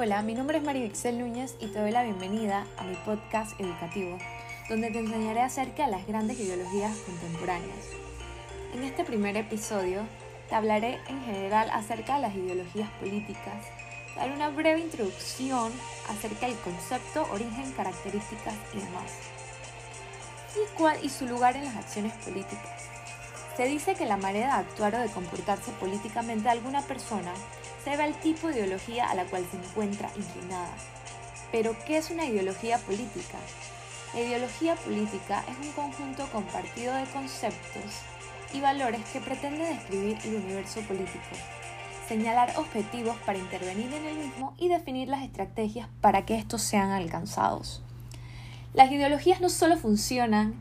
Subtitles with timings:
[0.00, 3.58] Hola, mi nombre es María Vixel Núñez y te doy la bienvenida a mi podcast
[3.58, 4.16] educativo,
[4.68, 7.84] donde te enseñaré acerca de las grandes ideologías contemporáneas.
[8.74, 10.02] En este primer episodio
[10.48, 13.66] te hablaré en general acerca de las ideologías políticas,
[14.14, 15.72] daré una breve introducción
[16.08, 19.10] acerca del concepto, origen, características y demás,
[20.54, 22.84] y cuál y su lugar en las acciones políticas.
[23.56, 27.32] Se dice que la manera de actuar o de comportarse políticamente de alguna persona
[27.88, 30.74] se debe al tipo de ideología a la cual se encuentra inclinada.
[31.50, 33.38] Pero, ¿qué es una ideología política?
[34.12, 38.02] La ideología política es un conjunto compartido de conceptos
[38.52, 41.34] y valores que pretende describir el universo político,
[42.06, 46.90] señalar objetivos para intervenir en el mismo y definir las estrategias para que estos sean
[46.90, 47.82] alcanzados.
[48.74, 50.56] Las ideologías no solo funcionan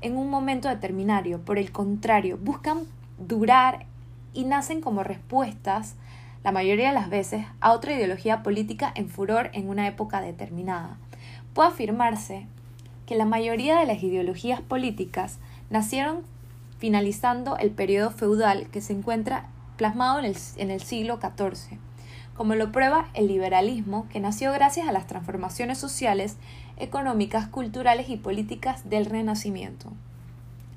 [0.00, 2.80] en un momento determinario, por el contrario, buscan
[3.16, 3.86] durar
[4.32, 5.94] y nacen como respuestas,
[6.48, 10.96] la mayoría de las veces, a otra ideología política en furor en una época determinada.
[11.52, 12.46] Puede afirmarse
[13.04, 16.22] que la mayoría de las ideologías políticas nacieron
[16.78, 19.44] finalizando el periodo feudal que se encuentra
[19.76, 21.78] plasmado en el, en el siglo XIV
[22.34, 26.36] como lo prueba el liberalismo, que nació gracias a las transformaciones sociales,
[26.78, 29.92] económicas, culturales y políticas del Renacimiento.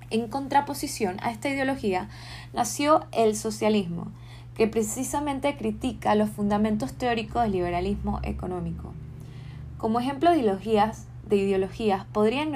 [0.09, 2.09] En contraposición a esta ideología
[2.51, 4.11] nació el socialismo,
[4.61, 8.93] que precisamente critica los fundamentos teóricos del liberalismo económico.
[9.79, 12.51] Como ejemplo de ideologías, de ideologías podrían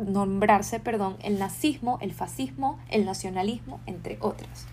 [0.00, 4.66] nombrarse perdón, el nazismo, el fascismo, el nacionalismo, entre otras.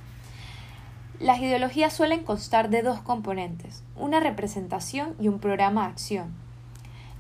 [1.20, 6.34] Las ideologías suelen constar de dos componentes, una representación y un programa de acción.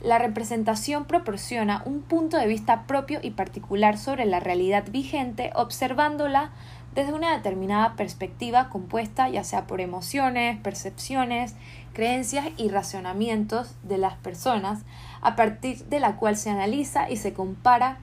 [0.02, 6.52] La representación proporciona un punto de vista propio y particular sobre la realidad vigente, observándola
[6.96, 11.56] desde una determinada perspectiva compuesta ya sea por emociones, percepciones,
[11.94, 14.82] creencias y razonamientos de las personas,
[15.22, 17.98] a partir de la cual se analiza y se compara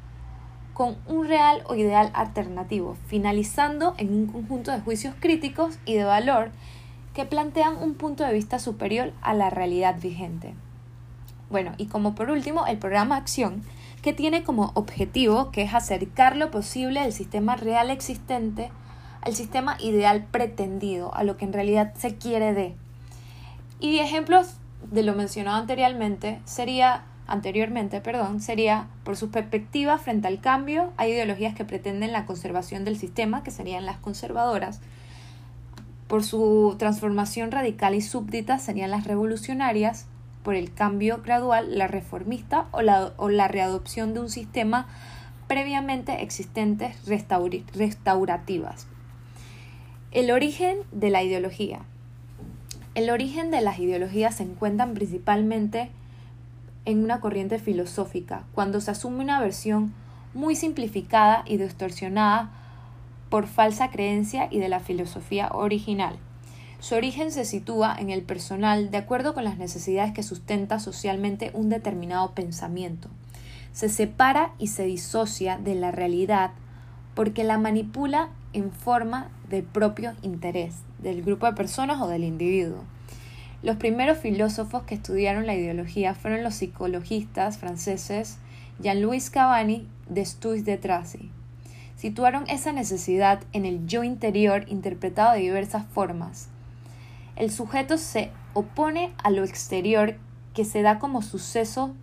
[0.74, 6.04] con un real o ideal alternativo, finalizando en un conjunto de juicios críticos y de
[6.04, 6.50] valor
[7.14, 10.54] que plantean un punto de vista superior a la realidad vigente.
[11.48, 13.62] Bueno, y como por último, el programa Acción,
[14.06, 18.70] que tiene como objetivo que es acercar lo posible del sistema real existente
[19.20, 22.76] al sistema ideal pretendido, a lo que en realidad se quiere de.
[23.80, 24.58] Y ejemplos
[24.92, 31.10] de lo mencionado anteriormente sería anteriormente, perdón, sería por su perspectiva frente al cambio, hay
[31.10, 34.80] ideologías que pretenden la conservación del sistema, que serían las conservadoras,
[36.06, 40.06] por su transformación radical y súbdita serían las revolucionarias,
[40.46, 44.86] por el cambio gradual, la reformista o la, o la readopción de un sistema
[45.48, 48.86] previamente existentes restaurativas.
[50.12, 51.80] El origen de la ideología.
[52.94, 55.90] El origen de las ideologías se encuentran principalmente
[56.84, 59.94] en una corriente filosófica, cuando se asume una versión
[60.32, 62.52] muy simplificada y distorsionada
[63.30, 66.20] por falsa creencia y de la filosofía original.
[66.80, 71.50] Su origen se sitúa en el personal de acuerdo con las necesidades que sustenta socialmente
[71.54, 73.08] un determinado pensamiento.
[73.72, 76.52] Se separa y se disocia de la realidad
[77.14, 82.84] porque la manipula en forma del propio interés del grupo de personas o del individuo.
[83.62, 88.38] Los primeros filósofos que estudiaron la ideología fueron los psicologistas franceses
[88.78, 91.30] Jean-Louis Cavani de Stuys de Tracy.
[91.96, 96.48] Situaron esa necesidad en el yo interior interpretado de diversas formas.
[97.36, 100.16] El sujeto se opone a lo exterior
[100.54, 101.94] que se da como suceso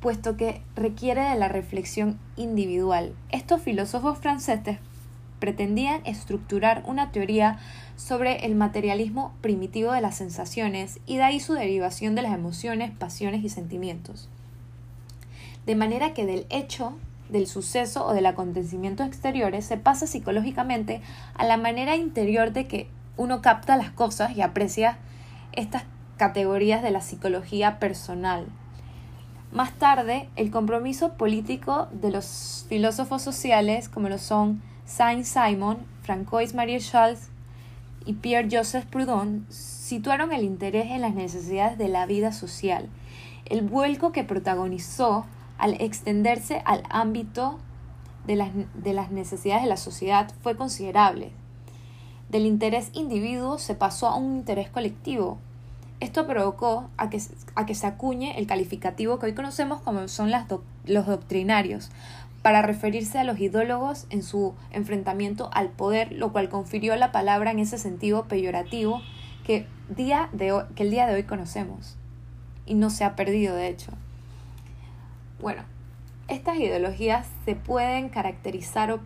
[0.00, 3.14] puesto que requiere de la reflexión individual.
[3.30, 4.78] Estos filósofos franceses
[5.38, 7.58] pretendían estructurar una teoría
[7.96, 12.90] sobre el materialismo primitivo de las sensaciones y de ahí su derivación de las emociones,
[12.90, 14.28] pasiones y sentimientos.
[15.66, 16.94] De manera que del hecho,
[17.28, 21.00] del suceso o del acontecimiento exteriores se pasa psicológicamente
[21.34, 24.98] a la manera interior de que uno capta las cosas y aprecia
[25.52, 25.84] estas
[26.16, 28.46] categorías de la psicología personal.
[29.52, 36.80] Más tarde, el compromiso político de los filósofos sociales, como lo son Saint-Simon, Francois Marie
[36.80, 37.28] Charles
[38.04, 42.88] y Pierre-Joseph Proudhon situaron el interés en las necesidades de la vida social,
[43.46, 45.24] el vuelco que protagonizó
[45.58, 47.58] al extenderse al ámbito
[48.26, 51.32] de las, de las necesidades de la sociedad fue considerable.
[52.34, 55.38] Del interés individuo se pasó a un interés colectivo.
[56.00, 57.22] Esto provocó a que,
[57.54, 60.46] a que se acuñe el calificativo que hoy conocemos como son las
[60.84, 61.92] los doctrinarios,
[62.42, 67.52] para referirse a los idólogos en su enfrentamiento al poder, lo cual confirió la palabra
[67.52, 69.00] en ese sentido peyorativo
[69.46, 71.94] que día de que el día de hoy conocemos
[72.66, 73.92] y no se ha perdido de hecho.
[75.40, 75.62] Bueno,
[76.26, 78.98] estas ideologías se pueden caracterizar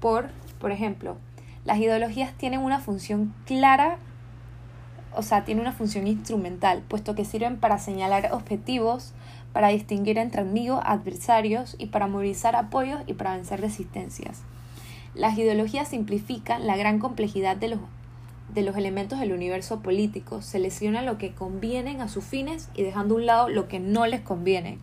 [0.00, 1.18] por, por ejemplo,
[1.64, 3.98] las ideologías tienen una función clara,
[5.16, 9.14] o sea, tienen una función instrumental, puesto que sirven para señalar objetivos,
[9.52, 14.42] para distinguir entre amigos, adversarios y para movilizar apoyos y para vencer resistencias.
[15.14, 17.78] Las ideologías simplifican la gran complejidad de los,
[18.52, 23.14] de los elementos del universo político, seleccionan lo que convienen a sus fines y dejando
[23.14, 24.78] a un lado lo que no les conviene.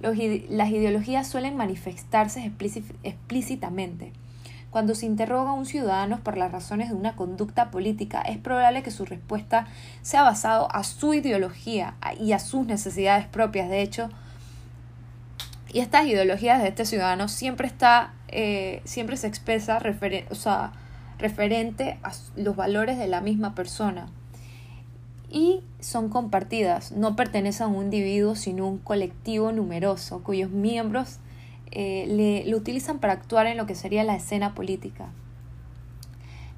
[0.00, 2.50] las ideologías suelen manifestarse
[3.04, 4.12] explícitamente.
[4.70, 8.82] Cuando se interroga a un ciudadano por las razones de una conducta política, es probable
[8.82, 9.66] que su respuesta
[10.02, 13.68] sea basada a su ideología y a sus necesidades propias.
[13.68, 14.10] De hecho,
[15.72, 19.80] y estas ideologías de este ciudadano siempre está, eh, siempre se expresa
[20.30, 20.72] o sea,
[21.18, 24.06] referente a los valores de la misma persona.
[25.28, 31.18] Y son compartidas, no pertenecen a un individuo, sino a un colectivo numeroso, cuyos miembros
[31.72, 35.08] eh, le, lo utilizan para actuar en lo que sería la escena política.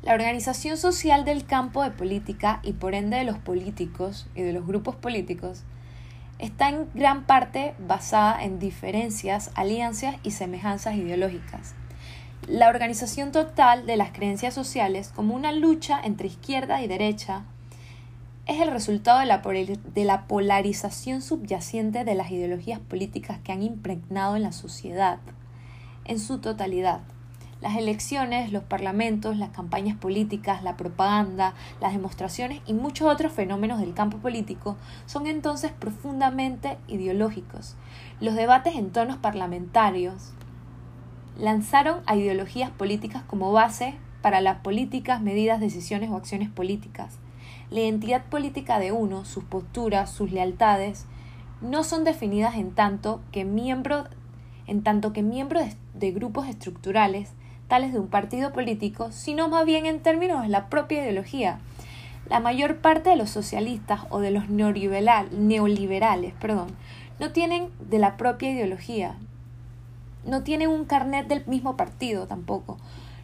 [0.02, 4.52] La organización social del campo de política y por ende de los políticos y de
[4.52, 5.62] los grupos políticos
[6.38, 11.74] está en gran parte basada en diferencias, alianzas y semejanzas ideológicas.
[12.48, 17.44] La organización total de las creencias sociales como una lucha entre izquierda y derecha
[18.46, 23.62] es el resultado de la, de la polarización subyacente de las ideologías políticas que han
[23.62, 25.18] impregnado en la sociedad
[26.04, 27.00] en su totalidad.
[27.60, 33.78] Las elecciones, los parlamentos, las campañas políticas, la propaganda, las demostraciones y muchos otros fenómenos
[33.78, 37.76] del campo político son entonces profundamente ideológicos.
[38.20, 40.32] Los debates en tonos parlamentarios
[41.38, 47.21] lanzaron a ideologías políticas como base para las políticas, medidas, decisiones o acciones políticas.
[47.72, 51.06] La identidad política de uno, sus posturas, sus lealtades,
[51.60, 54.04] no son definidas en tanto que miembro,
[54.66, 55.60] en tanto que miembro
[55.94, 57.32] de grupos estructurales
[57.80, 61.58] de un partido político, sino más bien en términos de la propia ideología.
[62.28, 66.66] La mayor parte de los socialistas o de los neoliberales perdón,
[67.18, 69.16] no tienen de la propia ideología,
[70.26, 72.76] no tienen un carnet del mismo partido tampoco.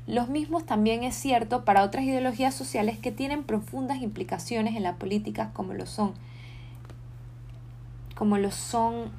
[0.09, 4.95] Los mismos también es cierto para otras ideologías sociales que tienen profundas implicaciones en la
[4.95, 6.15] política como lo son
[8.15, 9.11] como lo son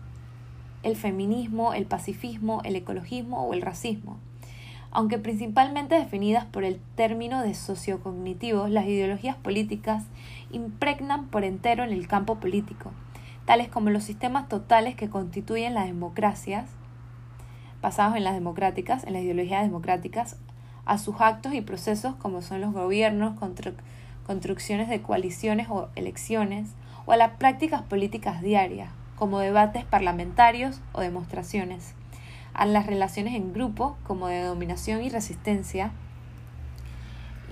[0.82, 4.18] el feminismo, el pacifismo, el ecologismo o el racismo.
[4.90, 10.06] Aunque principalmente definidas por el término de sociocognitivos, las ideologías políticas
[10.52, 12.92] impregnan por entero en el campo político,
[13.46, 16.68] tales como los sistemas totales que constituyen las democracias,
[17.80, 20.36] basados en las democráticas, en las ideologías democráticas,
[20.90, 23.40] a sus actos y procesos como son los gobiernos,
[24.26, 26.72] construcciones de coaliciones o elecciones,
[27.06, 31.94] o a las prácticas políticas diarias, como debates parlamentarios o demostraciones.
[32.56, 35.92] A las relaciones en grupo como de dominación y resistencia,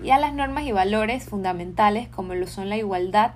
[0.04, 3.34] y a las normas y valores fundamentales como lo son la igualdad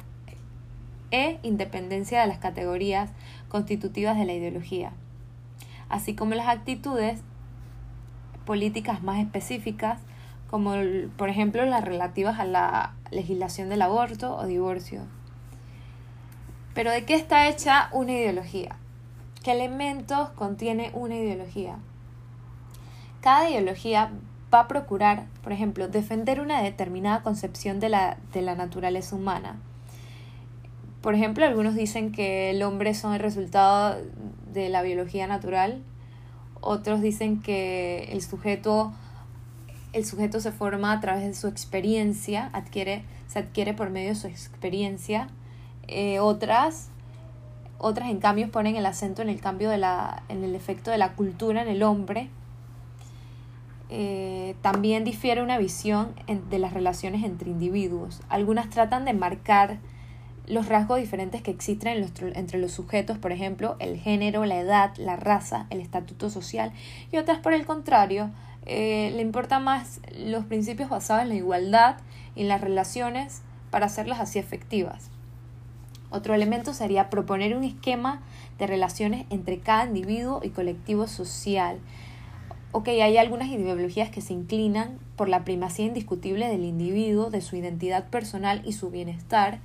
[1.12, 3.12] e independencia de las categorías
[3.50, 4.94] constitutivas de la ideología,
[5.90, 7.22] así como las actitudes
[8.52, 10.00] políticas más específicas
[10.50, 10.74] como
[11.16, 15.04] por ejemplo las relativas a la legislación del aborto o divorcio.
[16.74, 18.76] Pero ¿de qué está hecha una ideología?
[19.42, 21.78] ¿Qué elementos contiene una ideología?
[23.22, 24.12] Cada ideología
[24.54, 29.62] va a procurar, por ejemplo, defender una determinada concepción de la, de la naturaleza humana.
[31.00, 33.96] Por ejemplo, algunos dicen que el hombre son el resultado
[34.52, 35.82] de la biología natural,
[36.62, 38.94] otros dicen que el sujeto,
[39.94, 44.16] el sujeto se forma a través de su experiencia, adquiere, se adquiere por medio de
[44.16, 45.28] su experiencia.
[45.88, 46.92] Eh, otras
[47.84, 51.00] otras, en cambio, ponen el acento en el cambio de la, en el efecto de
[51.00, 52.30] la cultura en el hombre.
[53.90, 58.22] Eh, también difiere una visión de las relaciones entre individuos.
[58.30, 59.80] Algunas tratan de marcar
[60.52, 62.06] los rasgos diferentes que existen
[62.36, 66.74] entre los sujetos, por ejemplo, el género, la edad, la raza, el estatuto social,
[67.10, 68.32] y otras, por el contrario,
[68.66, 71.96] eh, le importan más los principios basados en la igualdad
[72.36, 75.10] y en las relaciones para hacerlas así efectivas.
[76.10, 78.22] Otro elemento sería proponer un esquema
[78.60, 81.80] de relaciones entre cada individuo y colectivo social.
[82.74, 87.56] Ok, hay algunas ideologías que se inclinan por la primacía indiscutible del individuo, de su
[87.56, 89.60] identidad personal y su bienestar,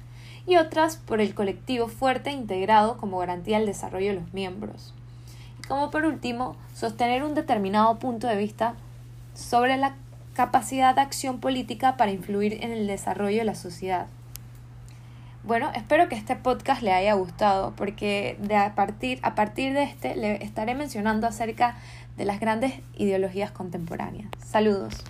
[0.46, 4.94] y otras por el colectivo fuerte e integrado como garantía del desarrollo de los miembros.
[5.60, 8.74] Y como por último, sostener un determinado punto de vista
[9.34, 9.96] sobre la
[10.34, 14.06] capacidad de acción política para influir en el desarrollo de la sociedad.
[15.44, 19.84] Bueno, espero que este podcast le haya gustado porque de a, partir, a partir de
[19.84, 21.76] este le estaré mencionando acerca
[22.16, 24.28] de las grandes ideologías contemporáneas.
[24.44, 25.04] Saludos.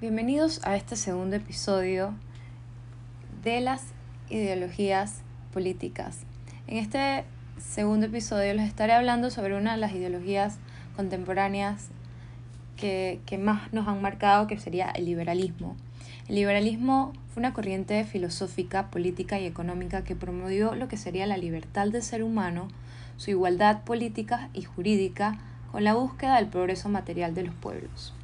[0.00, 2.14] Bienvenidos a este segundo episodio
[3.42, 3.82] de las
[4.30, 6.20] ideologías políticas.
[6.68, 7.24] En este
[7.58, 10.58] segundo episodio les estaré hablando sobre una de las ideologías
[10.94, 11.88] contemporáneas
[12.76, 15.74] que, que, más nos han marcado, que sería el liberalismo.
[16.28, 21.38] El liberalismo fue una corriente filosófica, política y económica que promovió lo que sería la
[21.38, 22.68] libertad del ser humano,
[23.16, 25.40] su igualdad política y jurídica,
[25.72, 28.14] con la búsqueda del progreso material de los pueblos.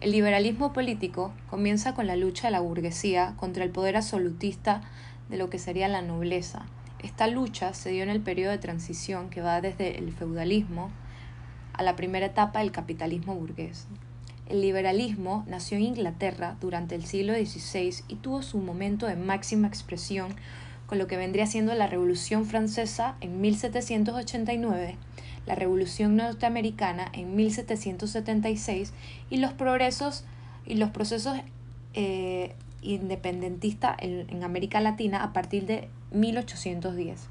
[0.00, 4.80] El liberalismo político comienza con la lucha de la burguesía contra el poder absolutista
[5.28, 6.64] de lo que sería la nobleza.
[7.02, 10.90] Esta lucha se dio en el periodo de transición que va desde el feudalismo
[11.74, 13.88] a la primera etapa del capitalismo burgués.
[14.48, 19.68] El liberalismo nació en Inglaterra durante el siglo XVI y tuvo su momento de máxima
[19.68, 20.34] expresión
[20.86, 24.96] con lo que vendría siendo la Revolución Francesa en 1789
[25.46, 28.92] la Revolución Norteamericana en 1776
[29.30, 30.24] y los progresos
[30.66, 31.36] y los procesos
[31.94, 37.28] eh, independentistas en, en América Latina a partir de 1810.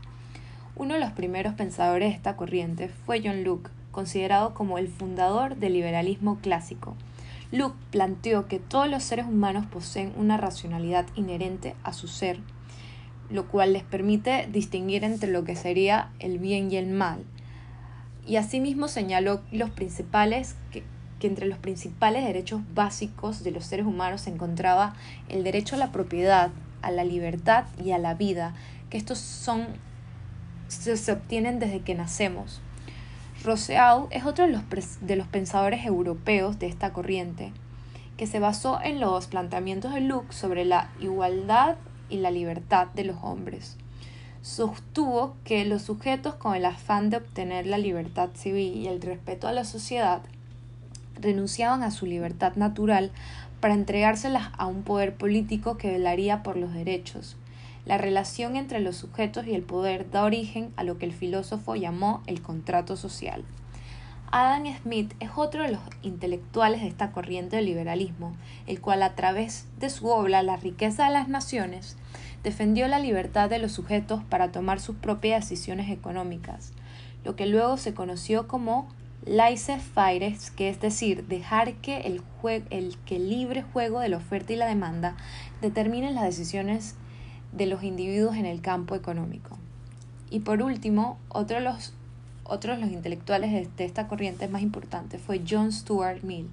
[0.76, 5.58] Uno de los primeros pensadores de esta corriente fue John Locke, considerado como el fundador
[5.58, 6.96] del liberalismo clásico.
[7.52, 12.40] Locke planteó que todos los seres humanos poseen una racionalidad inherente a su ser,
[13.30, 17.26] lo cual les permite distinguir entre lo que sería el bien y el mal,
[18.30, 20.84] y asimismo señaló los principales que,
[21.22, 24.94] entre los principales derechos básicos de los seres humanos se encontraba
[25.30, 26.52] el derecho a la propiedad,
[26.84, 28.54] a la libertad y a la vida,
[28.92, 29.66] que estos son
[30.68, 32.62] se, obtienen desde que nacemos.
[33.44, 34.64] Rousseau es otro de los,
[35.02, 37.52] de los pensadores europeos de esta corriente,
[38.16, 41.78] que se basó en los planteamientos de Locke sobre la igualdad
[42.10, 43.76] y la libertad de los hombres
[44.42, 49.48] sostuvo que los sujetos con el afán de obtener la libertad civil y el respeto
[49.48, 50.22] a la sociedad
[51.20, 53.12] renunciaban a su libertad natural
[53.60, 57.36] para entregárselas a un poder político que velaría por los derechos.
[57.86, 61.76] La relación entre los sujetos y el poder da origen a lo que el filósofo
[61.76, 63.44] llamó el contrato social.
[64.32, 68.36] Adam Smith es otro de los intelectuales de esta corriente del liberalismo,
[68.68, 71.98] el cual a través de su obra La riqueza de las naciones
[72.44, 76.72] defendió la libertad de los sujetos para tomar sus propias decisiones económicas,
[77.24, 78.88] lo que luego se conoció como
[79.26, 82.22] laissez-faire, que es decir, dejar que el,
[82.70, 85.16] el que libre juego de la oferta y la demanda
[85.62, 86.96] determinen las decisiones
[87.52, 89.58] de los individuos en el campo económico.
[90.30, 91.94] Y por último, otro de los,
[92.44, 96.50] otros de los intelectuales de esta corriente más importante fue John Stuart Mill.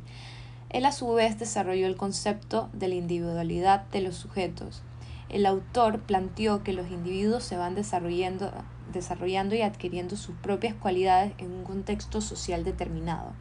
[0.71, 4.83] Él a su vez desarrolló el concepto de la individualidad de los sujetos,
[5.29, 8.53] el autor planteó que los individuos se van desarrollando,
[8.93, 13.33] desarrollando y adquiriendo sus propias cualidades en un contexto social determinado.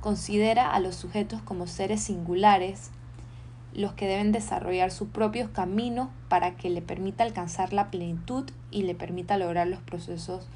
[0.00, 2.90] Considera a los sujetos como seres singulares,
[3.74, 8.84] los que deben desarrollar sus propios caminos para que le permita alcanzar la plenitud y
[8.84, 10.48] le permita lograr los procesos,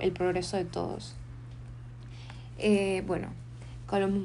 [0.00, 1.14] el progreso de todos.
[2.58, 3.28] Eh, bueno,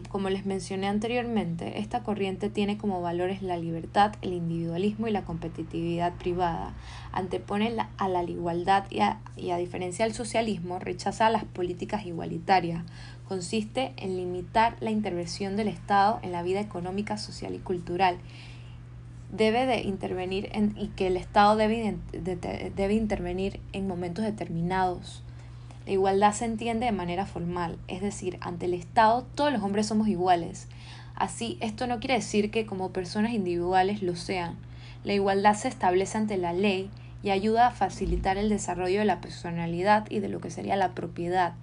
[0.10, 5.24] como les mencioné anteriormente, esta corriente tiene como valores la libertad, el individualismo y la
[5.24, 6.74] competitividad privada.
[7.14, 12.84] Antepone a la igualdad y a, y a diferencia del socialismo, rechaza las políticas igualitarias.
[13.26, 18.18] Consiste en limitar la intervención del Estado en la vida económica, social y cultural.
[19.32, 25.23] Debe de intervenir en, y que el Estado debe, debe intervenir en momentos determinados
[25.86, 29.88] la igualdad se entiende de manera formal, es decir, ante el Estado todos los hombres
[29.88, 30.68] somos iguales.
[31.16, 34.56] Así, esto no quiere decir que como personas individuales lo sean.
[35.04, 36.90] La igualdad se establece ante la ley
[37.22, 40.94] y ayuda a facilitar el desarrollo de la personalidad y de lo que sería la
[40.94, 41.54] propiedad.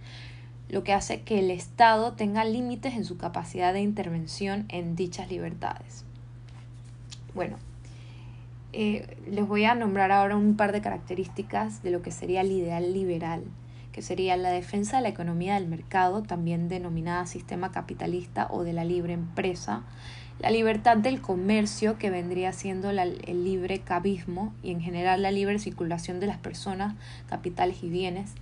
[0.69, 5.29] lo que hace que el Estado tenga límites en su capacidad de intervención en dichas
[5.29, 6.05] libertades.
[7.35, 7.57] Bueno,
[8.73, 12.53] eh, les voy a nombrar ahora un par de características de lo que sería el
[12.53, 13.43] ideal liberal,
[13.93, 18.73] que sería la defensa de la economía del mercado, también denominada sistema capitalista o de
[18.73, 19.83] la libre empresa,
[20.39, 25.59] la libertad del comercio, que vendría siendo el libre cabismo y en general la libre
[25.59, 26.95] circulación de las personas,
[27.29, 28.33] capitales y bienes,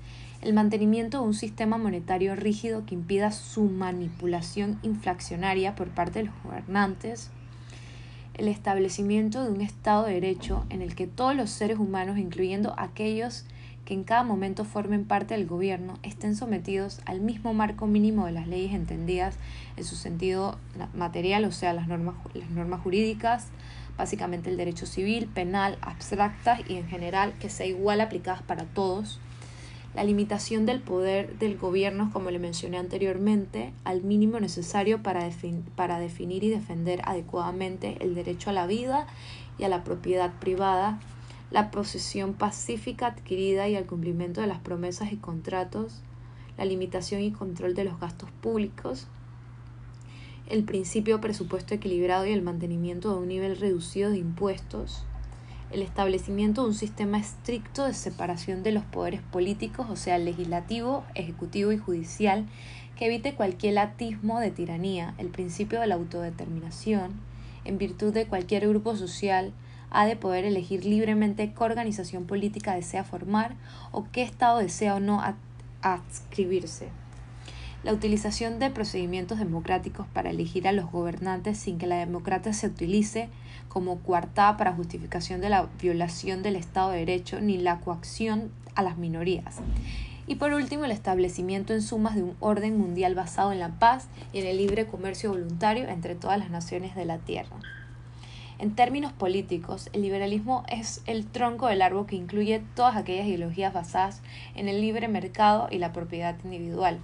[0.40, 6.26] el mantenimiento de un sistema monetario rígido que impida su manipulación inflacionaria por parte de
[6.26, 7.30] los gobernantes,
[8.34, 12.74] el establecimiento de un Estado de Derecho en el que todos los seres humanos, incluyendo
[12.78, 13.57] aquellos que
[13.94, 18.46] en cada momento formen parte del gobierno, estén sometidos al mismo marco mínimo de las
[18.46, 19.36] leyes entendidas
[19.76, 20.58] en su sentido
[20.94, 23.48] material, o sea, las normas, las normas jurídicas,
[23.96, 29.20] básicamente el derecho civil, penal, abstractas y en general que sea igual aplicadas para todos,
[29.94, 35.28] la limitación del poder del gobierno, como le mencioné anteriormente, al mínimo necesario para,
[35.76, 39.06] para definir y defender adecuadamente el derecho a la vida
[39.58, 41.00] y a la propiedad privada,
[41.50, 46.02] la posesión pacífica adquirida y al cumplimiento de las promesas y contratos,
[46.56, 49.06] la limitación y control de los gastos públicos,
[50.48, 55.04] el principio presupuesto equilibrado y el mantenimiento de un nivel reducido de impuestos,
[55.70, 61.04] el establecimiento de un sistema estricto de separación de los poderes políticos, o sea, legislativo,
[61.14, 62.46] ejecutivo y judicial,
[62.96, 67.12] que evite cualquier atismo de tiranía, el principio de la autodeterminación,
[67.64, 69.52] en virtud de cualquier grupo social,
[69.90, 73.54] ha de poder elegir libremente qué organización política desea formar
[73.92, 75.22] o qué Estado desea o no
[75.82, 76.88] adscribirse.
[77.84, 82.66] La utilización de procedimientos democráticos para elegir a los gobernantes sin que la democracia se
[82.66, 83.28] utilice
[83.68, 88.82] como coartada para justificación de la violación del Estado de Derecho ni la coacción a
[88.82, 89.58] las minorías.
[90.26, 94.08] Y por último, el establecimiento en sumas de un orden mundial basado en la paz
[94.32, 97.56] y en el libre comercio voluntario entre todas las naciones de la Tierra.
[98.58, 103.72] En términos políticos, el liberalismo es el tronco del árbol que incluye todas aquellas ideologías
[103.72, 104.20] basadas
[104.56, 106.98] en el libre mercado y la propiedad individual,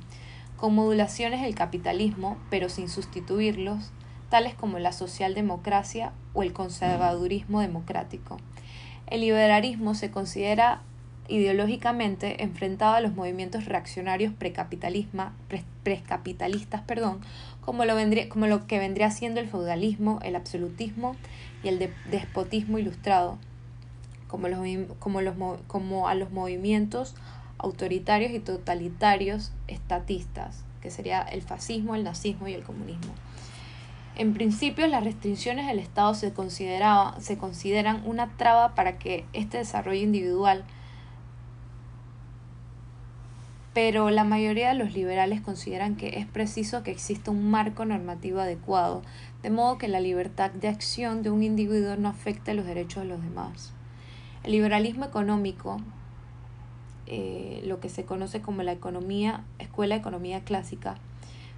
[0.57, 3.93] con modulaciones del capitalismo, pero sin sustituirlos,
[4.31, 8.39] tales como la socialdemocracia o el conservadurismo democrático.
[9.07, 10.83] El liberalismo se considera
[11.29, 17.21] ideológicamente enfrentado a los movimientos reaccionarios precapitalistas, perdón,
[17.65, 21.17] como lo, vendría, como lo que vendría siendo el feudalismo, el absolutismo
[21.63, 23.39] y el despotismo ilustrado,
[24.29, 24.61] como, los,
[24.99, 25.35] como, los,
[25.67, 27.15] como a los movimientos
[27.59, 33.15] autoritarios y totalitarios estatistas, que sería el fascismo, el nazismo y el comunismo.
[34.17, 39.59] En principio, las restricciones del Estado se, consideraba, se consideran una traba para que este
[39.59, 40.65] desarrollo individual,
[43.75, 48.39] pero la mayoría de los liberales consideran que es preciso que exista un marco normativo
[48.39, 49.03] adecuado,
[49.43, 53.09] de modo que la libertad de acción de un individuo no afecte los derechos de
[53.09, 53.73] los demás.
[54.45, 55.79] El liberalismo económico,
[57.07, 60.95] eh, lo que se conoce como la economía, escuela de economía clásica,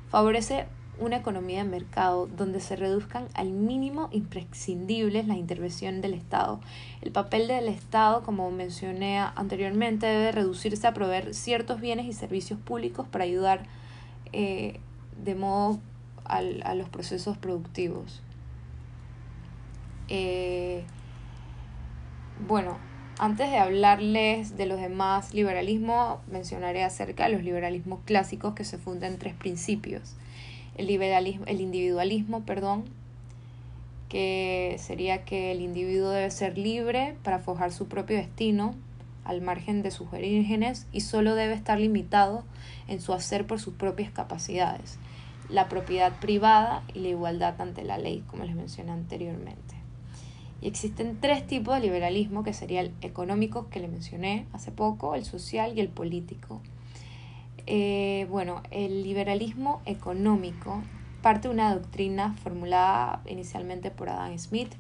[0.09, 0.67] favorece
[0.99, 6.61] una economía de mercado donde se reduzcan al mínimo imprescindibles la intervención del Estado.
[7.03, 12.59] El papel del Estado, como mencioné anteriormente, debe reducirse a proveer ciertos bienes y servicios
[12.59, 13.65] públicos para ayudar
[14.33, 14.81] eh,
[15.23, 15.81] de modo
[16.25, 18.23] a los procesos productivos.
[20.09, 20.85] Eh,
[22.49, 22.79] bueno,
[23.19, 28.77] antes de hablarles de los demás liberalismos, mencionaré acerca de los liberalismos clásicos que se
[28.79, 30.17] fundan en tres principios
[30.77, 32.85] el, liberalismo, el individualismo, perdón,
[34.09, 38.75] que sería que el individuo debe ser libre para forjar su propio destino
[39.25, 42.45] al margen de sus orígenes y solo debe estar limitado
[42.87, 44.99] en su hacer por sus propias capacidades,
[45.49, 49.75] la propiedad privada y la igualdad ante la ley, como les mencioné anteriormente.
[50.63, 55.15] Y existen tres tipos de liberalismo, que sería el económico, que le mencioné hace poco,
[55.15, 56.63] el social y el político.
[57.67, 60.83] Eh, bueno, el liberalismo económico
[61.23, 64.73] parte de una doctrina formulada inicialmente por Adam Smith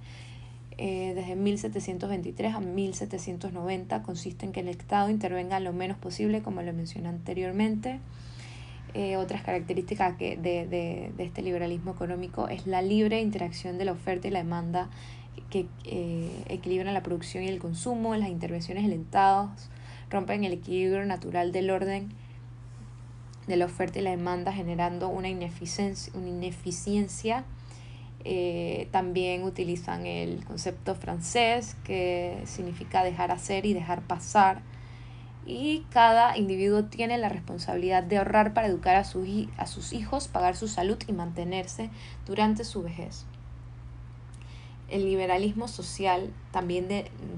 [0.78, 4.02] eh, desde 1723 a 1790.
[4.02, 7.98] Consiste en que el Estado intervenga lo menos posible, como lo mencioné anteriormente.
[8.94, 13.84] Eh, otras características que de, de, de, este liberalismo económico es la libre interacción de
[13.84, 14.88] la oferta y la demanda
[15.50, 15.66] que
[16.48, 19.68] equilibran la producción y el consumo, las intervenciones alentadas,
[20.10, 22.08] rompen el equilibrio natural del orden
[23.46, 27.44] de la oferta y la demanda generando una ineficiencia, ineficiencia.
[28.24, 34.62] Eh, también utilizan el concepto francés que significa dejar hacer y dejar pasar
[35.46, 40.56] y cada individuo tiene la responsabilidad de ahorrar para educar a, a sus hijos, pagar
[40.56, 41.88] su salud y mantenerse
[42.26, 43.26] durante su vejez.
[44.88, 46.88] El liberalismo social, también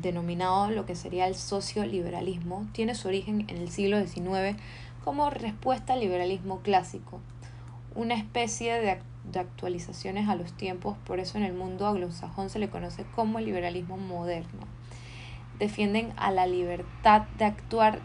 [0.03, 4.59] denominado lo que sería el socioliberalismo, tiene su origen en el siglo XIX
[5.05, 7.21] como respuesta al liberalismo clásico,
[7.95, 8.99] una especie de,
[9.31, 13.39] de actualizaciones a los tiempos, por eso en el mundo anglosajón se le conoce como
[13.39, 14.67] el liberalismo moderno
[15.59, 18.01] defienden a la libertad de actuar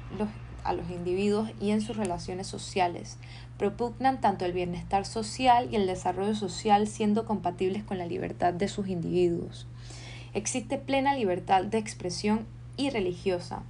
[0.64, 3.18] a los individuos y en sus relaciones sociales.
[3.58, 8.68] Propugnan tanto el bienestar social y el desarrollo social siendo compatibles con la libertad de
[8.68, 9.68] sus individuos.
[10.34, 13.62] Existe plena libertad de expresión y religiosa.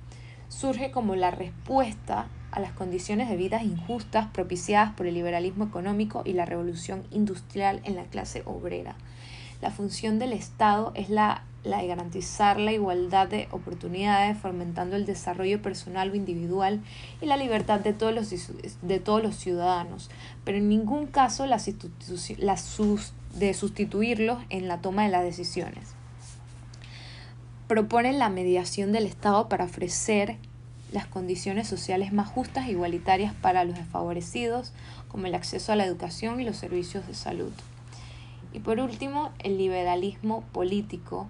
[0.48, 6.22] Surge como la respuesta a las condiciones de vida injustas propiciadas por el liberalismo económico
[6.26, 8.96] y la revolución industrial en la clase obrera.
[9.62, 15.06] La función del Estado es la la de garantizar la igualdad de oportunidades, fomentando el
[15.06, 16.82] desarrollo personal o individual
[17.22, 18.30] y la libertad de todos los,
[18.82, 20.10] de todos los ciudadanos,
[20.44, 21.62] pero en ningún caso la,
[22.38, 22.58] la
[23.36, 25.96] de sustituirlos en la toma de las decisiones.
[27.68, 30.38] Proponen la mediación del Estado para ofrecer
[30.94, 34.72] las condiciones sociales más justas e igualitarias para los desfavorecidos,
[35.08, 37.52] como el acceso a la educación y los servicios de salud.
[38.54, 41.28] Y por último, el liberalismo político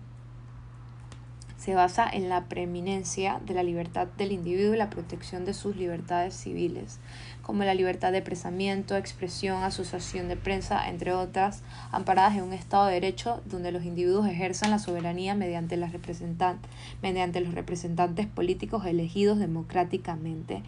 [1.64, 5.78] se basa en la preeminencia de la libertad del individuo y la protección de sus
[5.78, 7.00] libertades civiles,
[7.42, 12.88] como la libertad de expresamiento, expresión, asociación de prensa, entre otras, amparadas en un Estado
[12.88, 20.64] de Derecho donde los individuos ejerzan la soberanía mediante los representantes políticos elegidos democráticamente,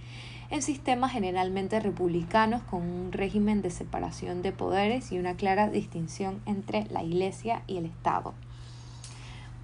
[0.49, 6.39] en sistemas generalmente republicanos con un régimen de separación de poderes y una clara distinción
[6.45, 8.33] entre la Iglesia y el Estado.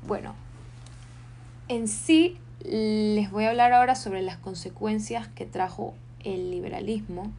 [0.05, 0.35] Bueno,
[1.71, 7.31] en sí, les voy a hablar ahora sobre las consecuencias que trajo el liberalismo.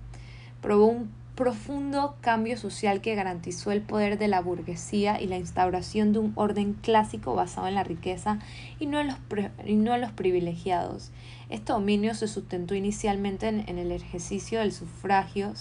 [0.62, 6.14] Probó un profundo cambio social que garantizó el poder de la burguesía y la instauración
[6.14, 8.38] de un orden clásico basado en la riqueza
[8.78, 11.10] y no en los, privilegiados.
[11.50, 15.52] Este dominio se sustentó inicialmente en, en el ejercicio del sufragio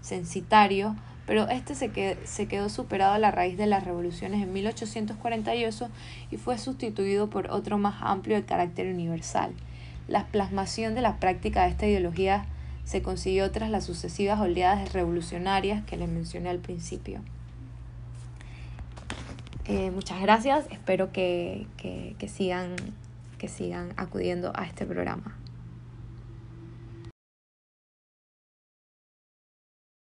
[0.00, 5.88] censitario, pero este se, se quedó superado a la raíz de las revoluciones en 1848
[6.30, 9.52] y fue sustituido por otro más amplio de carácter universal.
[10.08, 12.46] La plasmación de la práctica de esta ideología
[12.84, 17.20] se consiguió tras las sucesivas oleadas revolucionarias que les mencioné al principio.
[19.64, 22.76] Eh, muchas gracias, espero que, que, sigan,
[23.38, 25.36] que sigan acudiendo a este programa.